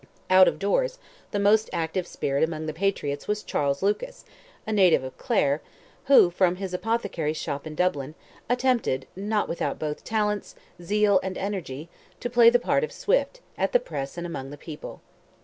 [0.31, 0.97] Out of doors,
[1.29, 4.25] the most active spirit among the Patriots was Charles Lucas,
[4.65, 5.61] a native of Clare,
[6.05, 8.15] who, from his apothecary's shop in Dublin,
[8.49, 11.87] attempted, not without both talents, zeal and energy,
[12.19, 15.01] to play the part of Swift, at the press and among the people.